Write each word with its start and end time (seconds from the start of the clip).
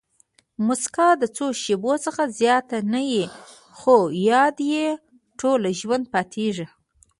مسکا 0.67 1.09
د 1.21 1.23
څو 1.35 1.45
شېبو 1.61 1.93
څخه 2.05 2.23
زیاته 2.39 2.77
نه 2.93 3.01
يي؛ 3.11 3.25
خو 3.79 3.95
یاد 4.29 4.55
ئې 4.71 4.85
ټوله 5.39 5.69
ژوند 5.79 6.05
پاتېږي. 6.13 6.65